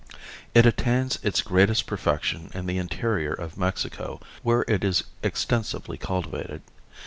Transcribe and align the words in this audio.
It 0.55 0.65
attains 0.65 1.19
its 1.21 1.43
greatest 1.43 1.85
perfection 1.85 2.49
in 2.55 2.65
the 2.65 2.79
interior 2.79 3.33
of 3.33 3.55
Mexico 3.55 4.19
where 4.41 4.65
it 4.67 4.83
is 4.83 5.03
extensively 5.21 5.99
cultivated. 5.99 6.63